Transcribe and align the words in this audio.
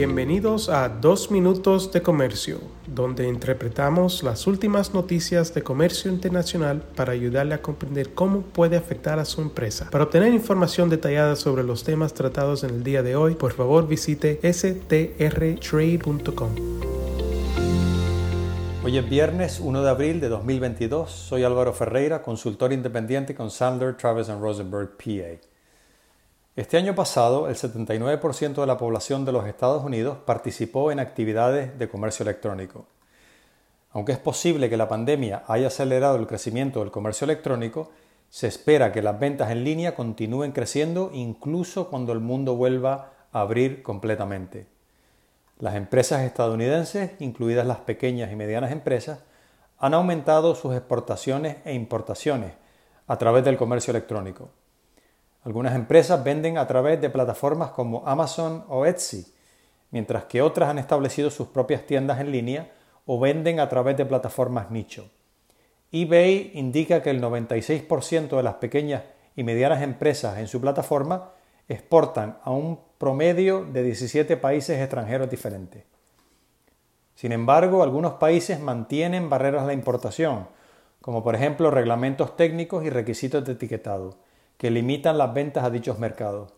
Bienvenidos 0.00 0.70
a 0.70 0.88
Dos 0.88 1.30
Minutos 1.30 1.92
de 1.92 2.00
Comercio, 2.00 2.58
donde 2.86 3.28
interpretamos 3.28 4.22
las 4.22 4.46
últimas 4.46 4.94
noticias 4.94 5.52
de 5.52 5.62
comercio 5.62 6.10
internacional 6.10 6.80
para 6.96 7.12
ayudarle 7.12 7.52
a 7.52 7.60
comprender 7.60 8.14
cómo 8.14 8.40
puede 8.40 8.78
afectar 8.78 9.18
a 9.18 9.26
su 9.26 9.42
empresa. 9.42 9.90
Para 9.90 10.04
obtener 10.04 10.32
información 10.32 10.88
detallada 10.88 11.36
sobre 11.36 11.64
los 11.64 11.84
temas 11.84 12.14
tratados 12.14 12.64
en 12.64 12.70
el 12.70 12.82
día 12.82 13.02
de 13.02 13.14
hoy, 13.14 13.34
por 13.34 13.52
favor 13.52 13.86
visite 13.86 14.40
strtrade.com. 14.42 15.10
Hoy 18.82 18.96
es 18.96 19.10
viernes 19.10 19.60
1 19.60 19.82
de 19.82 19.90
abril 19.90 20.18
de 20.18 20.30
2022. 20.30 21.10
Soy 21.10 21.44
Álvaro 21.44 21.74
Ferreira, 21.74 22.22
consultor 22.22 22.72
independiente 22.72 23.34
con 23.34 23.50
Sandler, 23.50 23.98
Travis 23.98 24.28
Rosenberg, 24.28 24.96
PA. 24.96 25.49
Este 26.56 26.76
año 26.76 26.96
pasado, 26.96 27.48
el 27.48 27.54
79% 27.54 28.60
de 28.60 28.66
la 28.66 28.76
población 28.76 29.24
de 29.24 29.30
los 29.30 29.46
Estados 29.46 29.84
Unidos 29.84 30.18
participó 30.26 30.90
en 30.90 30.98
actividades 30.98 31.78
de 31.78 31.88
comercio 31.88 32.24
electrónico. 32.24 32.86
Aunque 33.92 34.10
es 34.10 34.18
posible 34.18 34.68
que 34.68 34.76
la 34.76 34.88
pandemia 34.88 35.44
haya 35.46 35.68
acelerado 35.68 36.16
el 36.16 36.26
crecimiento 36.26 36.80
del 36.80 36.90
comercio 36.90 37.24
electrónico, 37.24 37.92
se 38.30 38.48
espera 38.48 38.90
que 38.90 39.00
las 39.00 39.20
ventas 39.20 39.52
en 39.52 39.62
línea 39.62 39.94
continúen 39.94 40.50
creciendo 40.50 41.12
incluso 41.14 41.88
cuando 41.88 42.12
el 42.12 42.18
mundo 42.18 42.56
vuelva 42.56 43.12
a 43.30 43.42
abrir 43.42 43.84
completamente. 43.84 44.66
Las 45.60 45.76
empresas 45.76 46.22
estadounidenses, 46.22 47.12
incluidas 47.20 47.66
las 47.66 47.78
pequeñas 47.78 48.32
y 48.32 48.36
medianas 48.36 48.72
empresas, 48.72 49.20
han 49.78 49.94
aumentado 49.94 50.56
sus 50.56 50.74
exportaciones 50.74 51.58
e 51.64 51.74
importaciones 51.74 52.54
a 53.06 53.18
través 53.18 53.44
del 53.44 53.56
comercio 53.56 53.92
electrónico. 53.92 54.50
Algunas 55.42 55.74
empresas 55.74 56.22
venden 56.22 56.58
a 56.58 56.66
través 56.66 57.00
de 57.00 57.08
plataformas 57.08 57.70
como 57.70 58.06
Amazon 58.06 58.64
o 58.68 58.84
Etsy, 58.84 59.26
mientras 59.90 60.24
que 60.24 60.42
otras 60.42 60.68
han 60.68 60.78
establecido 60.78 61.30
sus 61.30 61.48
propias 61.48 61.86
tiendas 61.86 62.20
en 62.20 62.30
línea 62.30 62.70
o 63.06 63.18
venden 63.18 63.58
a 63.58 63.68
través 63.68 63.96
de 63.96 64.04
plataformas 64.04 64.70
nicho. 64.70 65.10
eBay 65.92 66.52
indica 66.54 67.02
que 67.02 67.10
el 67.10 67.22
96% 67.22 68.36
de 68.36 68.42
las 68.42 68.54
pequeñas 68.54 69.02
y 69.34 69.42
medianas 69.42 69.82
empresas 69.82 70.38
en 70.38 70.46
su 70.46 70.60
plataforma 70.60 71.30
exportan 71.68 72.38
a 72.44 72.50
un 72.50 72.78
promedio 72.98 73.64
de 73.64 73.82
17 73.82 74.36
países 74.36 74.78
extranjeros 74.78 75.30
diferentes. 75.30 75.84
Sin 77.14 77.32
embargo, 77.32 77.82
algunos 77.82 78.14
países 78.14 78.60
mantienen 78.60 79.30
barreras 79.30 79.62
a 79.62 79.66
la 79.66 79.72
importación, 79.72 80.48
como 81.00 81.24
por 81.24 81.34
ejemplo 81.34 81.70
reglamentos 81.70 82.36
técnicos 82.36 82.84
y 82.84 82.90
requisitos 82.90 83.44
de 83.44 83.52
etiquetado 83.52 84.16
que 84.60 84.70
limitan 84.70 85.16
las 85.16 85.32
ventas 85.32 85.64
a 85.64 85.70
dichos 85.70 85.98
mercados. 85.98 86.52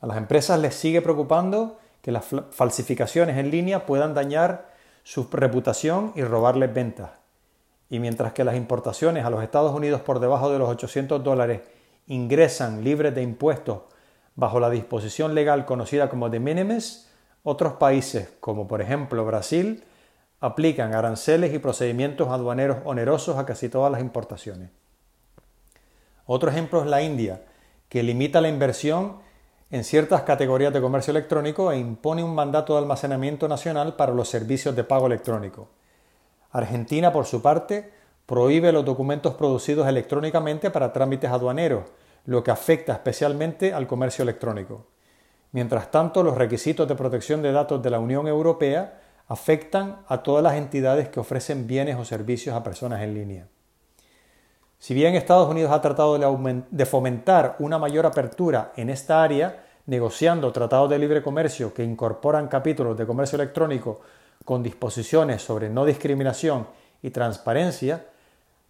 A 0.00 0.06
las 0.06 0.16
empresas 0.16 0.58
les 0.58 0.74
sigue 0.74 1.02
preocupando 1.02 1.78
que 2.00 2.10
las 2.10 2.24
falsificaciones 2.52 3.36
en 3.36 3.50
línea 3.50 3.84
puedan 3.84 4.14
dañar 4.14 4.70
su 5.02 5.28
reputación 5.30 6.14
y 6.16 6.22
robarles 6.22 6.72
ventas. 6.72 7.10
Y 7.90 7.98
mientras 7.98 8.32
que 8.32 8.44
las 8.44 8.56
importaciones 8.56 9.26
a 9.26 9.30
los 9.30 9.42
Estados 9.42 9.74
Unidos 9.74 10.00
por 10.00 10.20
debajo 10.20 10.50
de 10.50 10.58
los 10.58 10.70
800 10.70 11.22
dólares 11.22 11.60
ingresan 12.06 12.82
libres 12.82 13.14
de 13.14 13.20
impuestos 13.20 13.82
bajo 14.34 14.58
la 14.58 14.70
disposición 14.70 15.34
legal 15.34 15.66
conocida 15.66 16.08
como 16.08 16.30
de 16.30 16.40
minimis, 16.40 17.10
otros 17.42 17.74
países, 17.74 18.30
como 18.40 18.66
por 18.66 18.80
ejemplo 18.80 19.22
Brasil, 19.26 19.84
aplican 20.40 20.94
aranceles 20.94 21.52
y 21.52 21.58
procedimientos 21.58 22.28
aduaneros 22.28 22.78
onerosos 22.86 23.36
a 23.36 23.44
casi 23.44 23.68
todas 23.68 23.92
las 23.92 24.00
importaciones. 24.00 24.70
Otro 26.26 26.50
ejemplo 26.50 26.80
es 26.80 26.86
la 26.86 27.02
India, 27.02 27.42
que 27.88 28.02
limita 28.02 28.40
la 28.40 28.48
inversión 28.48 29.18
en 29.70 29.84
ciertas 29.84 30.22
categorías 30.22 30.72
de 30.72 30.80
comercio 30.80 31.10
electrónico 31.10 31.72
e 31.72 31.78
impone 31.78 32.22
un 32.22 32.34
mandato 32.34 32.74
de 32.74 32.80
almacenamiento 32.80 33.48
nacional 33.48 33.96
para 33.96 34.12
los 34.12 34.28
servicios 34.28 34.76
de 34.76 34.84
pago 34.84 35.06
electrónico. 35.06 35.68
Argentina, 36.50 37.12
por 37.12 37.24
su 37.24 37.40
parte, 37.40 37.90
prohíbe 38.26 38.70
los 38.70 38.84
documentos 38.84 39.34
producidos 39.34 39.88
electrónicamente 39.88 40.70
para 40.70 40.92
trámites 40.92 41.30
aduaneros, 41.30 41.84
lo 42.26 42.44
que 42.44 42.50
afecta 42.50 42.92
especialmente 42.92 43.72
al 43.72 43.86
comercio 43.86 44.22
electrónico. 44.22 44.86
Mientras 45.52 45.90
tanto, 45.90 46.22
los 46.22 46.36
requisitos 46.36 46.86
de 46.86 46.94
protección 46.94 47.42
de 47.42 47.52
datos 47.52 47.82
de 47.82 47.90
la 47.90 47.98
Unión 47.98 48.26
Europea 48.26 49.00
afectan 49.26 50.02
a 50.06 50.22
todas 50.22 50.42
las 50.42 50.54
entidades 50.54 51.08
que 51.08 51.20
ofrecen 51.20 51.66
bienes 51.66 51.96
o 51.96 52.04
servicios 52.04 52.54
a 52.54 52.62
personas 52.62 53.02
en 53.02 53.14
línea. 53.14 53.48
Si 54.82 54.94
bien 54.94 55.14
Estados 55.14 55.48
Unidos 55.48 55.70
ha 55.70 55.80
tratado 55.80 56.18
de 56.18 56.86
fomentar 56.86 57.54
una 57.60 57.78
mayor 57.78 58.04
apertura 58.04 58.72
en 58.74 58.90
esta 58.90 59.22
área, 59.22 59.62
negociando 59.86 60.50
tratados 60.50 60.90
de 60.90 60.98
libre 60.98 61.22
comercio 61.22 61.72
que 61.72 61.84
incorporan 61.84 62.48
capítulos 62.48 62.98
de 62.98 63.06
comercio 63.06 63.36
electrónico 63.36 64.00
con 64.44 64.60
disposiciones 64.60 65.40
sobre 65.40 65.68
no 65.68 65.84
discriminación 65.84 66.66
y 67.00 67.10
transparencia, 67.10 68.06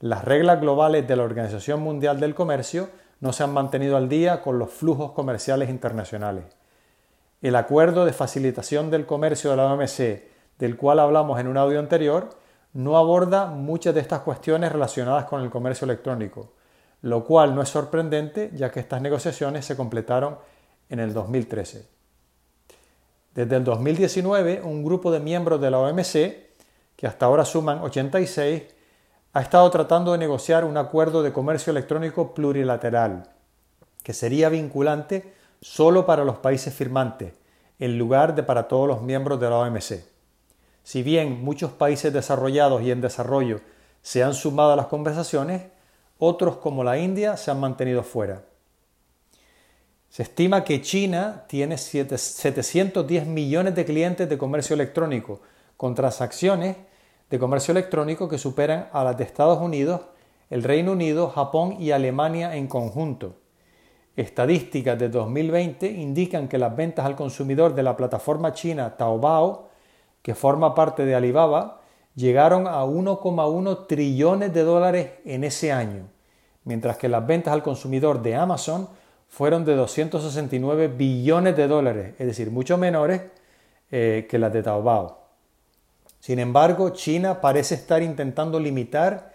las 0.00 0.24
reglas 0.24 0.62
globales 0.62 1.06
de 1.06 1.14
la 1.14 1.24
Organización 1.24 1.82
Mundial 1.82 2.20
del 2.20 2.34
Comercio 2.34 2.88
no 3.20 3.34
se 3.34 3.42
han 3.42 3.52
mantenido 3.52 3.98
al 3.98 4.08
día 4.08 4.40
con 4.40 4.58
los 4.58 4.70
flujos 4.70 5.12
comerciales 5.12 5.68
internacionales. 5.68 6.44
El 7.42 7.54
acuerdo 7.54 8.06
de 8.06 8.14
facilitación 8.14 8.90
del 8.90 9.04
comercio 9.04 9.50
de 9.50 9.56
la 9.58 9.74
OMC, 9.74 10.22
del 10.58 10.78
cual 10.78 11.00
hablamos 11.00 11.38
en 11.38 11.48
un 11.48 11.58
audio 11.58 11.78
anterior, 11.78 12.30
no 12.72 12.96
aborda 12.96 13.46
muchas 13.46 13.94
de 13.94 14.00
estas 14.00 14.20
cuestiones 14.20 14.72
relacionadas 14.72 15.24
con 15.24 15.42
el 15.42 15.50
comercio 15.50 15.84
electrónico, 15.84 16.52
lo 17.02 17.24
cual 17.24 17.54
no 17.54 17.62
es 17.62 17.68
sorprendente 17.68 18.50
ya 18.54 18.70
que 18.70 18.80
estas 18.80 19.00
negociaciones 19.00 19.64
se 19.64 19.76
completaron 19.76 20.38
en 20.88 21.00
el 21.00 21.12
2013. 21.12 21.88
Desde 23.34 23.56
el 23.56 23.64
2019, 23.64 24.62
un 24.62 24.84
grupo 24.84 25.12
de 25.12 25.20
miembros 25.20 25.60
de 25.60 25.70
la 25.70 25.78
OMC, 25.78 26.12
que 26.96 27.06
hasta 27.06 27.26
ahora 27.26 27.44
suman 27.44 27.80
86, 27.82 28.62
ha 29.32 29.40
estado 29.40 29.70
tratando 29.70 30.12
de 30.12 30.18
negociar 30.18 30.64
un 30.64 30.76
acuerdo 30.76 31.22
de 31.22 31.32
comercio 31.32 31.70
electrónico 31.70 32.34
plurilateral, 32.34 33.30
que 34.02 34.12
sería 34.12 34.48
vinculante 34.48 35.34
solo 35.60 36.06
para 36.06 36.24
los 36.24 36.38
países 36.38 36.74
firmantes, 36.74 37.34
en 37.78 37.98
lugar 37.98 38.34
de 38.34 38.42
para 38.42 38.66
todos 38.66 38.88
los 38.88 39.02
miembros 39.02 39.38
de 39.38 39.50
la 39.50 39.58
OMC. 39.58 40.17
Si 40.88 41.02
bien 41.02 41.44
muchos 41.44 41.72
países 41.72 42.14
desarrollados 42.14 42.80
y 42.80 42.90
en 42.90 43.02
desarrollo 43.02 43.60
se 44.00 44.22
han 44.22 44.32
sumado 44.32 44.72
a 44.72 44.76
las 44.76 44.86
conversaciones, 44.86 45.64
otros 46.18 46.56
como 46.56 46.82
la 46.82 46.96
India 46.96 47.36
se 47.36 47.50
han 47.50 47.60
mantenido 47.60 48.02
fuera. 48.02 48.44
Se 50.08 50.22
estima 50.22 50.64
que 50.64 50.80
China 50.80 51.44
tiene 51.46 51.76
710 51.76 53.26
millones 53.26 53.74
de 53.74 53.84
clientes 53.84 54.30
de 54.30 54.38
comercio 54.38 54.72
electrónico, 54.72 55.42
con 55.76 55.94
transacciones 55.94 56.78
de 57.28 57.38
comercio 57.38 57.72
electrónico 57.72 58.26
que 58.26 58.38
superan 58.38 58.88
a 58.90 59.04
las 59.04 59.18
de 59.18 59.24
Estados 59.24 59.60
Unidos, 59.60 60.00
el 60.48 60.62
Reino 60.62 60.92
Unido, 60.92 61.28
Japón 61.28 61.76
y 61.78 61.90
Alemania 61.90 62.56
en 62.56 62.66
conjunto. 62.66 63.36
Estadísticas 64.16 64.98
de 64.98 65.10
2020 65.10 65.86
indican 65.86 66.48
que 66.48 66.56
las 66.56 66.74
ventas 66.74 67.04
al 67.04 67.14
consumidor 67.14 67.74
de 67.74 67.82
la 67.82 67.94
plataforma 67.94 68.54
china 68.54 68.96
Taobao 68.96 69.67
que 70.22 70.34
forma 70.34 70.74
parte 70.74 71.04
de 71.04 71.14
Alibaba, 71.14 71.80
llegaron 72.14 72.66
a 72.66 72.84
1,1 72.84 73.86
trillones 73.86 74.52
de 74.52 74.62
dólares 74.62 75.10
en 75.24 75.44
ese 75.44 75.72
año, 75.72 76.08
mientras 76.64 76.96
que 76.96 77.08
las 77.08 77.26
ventas 77.26 77.52
al 77.52 77.62
consumidor 77.62 78.22
de 78.22 78.34
Amazon 78.34 78.88
fueron 79.28 79.64
de 79.64 79.76
269 79.76 80.88
billones 80.88 81.56
de 81.56 81.68
dólares, 81.68 82.14
es 82.18 82.26
decir, 82.26 82.50
mucho 82.50 82.76
menores 82.76 83.22
eh, 83.90 84.26
que 84.28 84.38
las 84.38 84.52
de 84.52 84.62
Taobao. 84.62 85.18
Sin 86.20 86.38
embargo, 86.38 86.90
China 86.90 87.40
parece 87.40 87.74
estar 87.74 88.02
intentando 88.02 88.58
limitar 88.58 89.32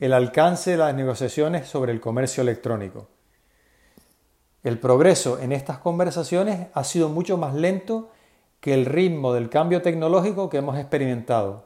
el 0.00 0.12
alcance 0.12 0.72
de 0.72 0.76
las 0.78 0.94
negociaciones 0.94 1.68
sobre 1.68 1.92
el 1.92 2.00
comercio 2.00 2.42
electrónico. 2.42 3.08
El 4.62 4.78
progreso 4.78 5.38
en 5.38 5.52
estas 5.52 5.78
conversaciones 5.78 6.68
ha 6.72 6.84
sido 6.84 7.08
mucho 7.08 7.36
más 7.36 7.54
lento 7.54 8.10
que 8.62 8.72
el 8.72 8.86
ritmo 8.86 9.32
del 9.34 9.50
cambio 9.50 9.82
tecnológico 9.82 10.48
que 10.48 10.58
hemos 10.58 10.78
experimentado. 10.78 11.64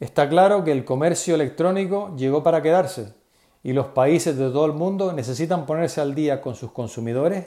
Está 0.00 0.28
claro 0.28 0.64
que 0.64 0.72
el 0.72 0.84
comercio 0.84 1.36
electrónico 1.36 2.12
llegó 2.16 2.42
para 2.42 2.60
quedarse 2.60 3.14
y 3.62 3.72
los 3.72 3.86
países 3.86 4.36
de 4.36 4.50
todo 4.50 4.66
el 4.66 4.72
mundo 4.72 5.12
necesitan 5.12 5.64
ponerse 5.64 6.00
al 6.00 6.16
día 6.16 6.42
con 6.42 6.56
sus 6.56 6.72
consumidores 6.72 7.46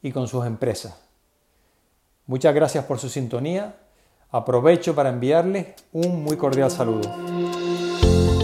y 0.00 0.10
con 0.10 0.26
sus 0.26 0.46
empresas. 0.46 0.98
Muchas 2.24 2.54
gracias 2.54 2.86
por 2.86 2.98
su 2.98 3.10
sintonía. 3.10 3.76
Aprovecho 4.30 4.94
para 4.94 5.10
enviarles 5.10 5.74
un 5.92 6.24
muy 6.24 6.38
cordial 6.38 6.70
saludo. 6.70 7.35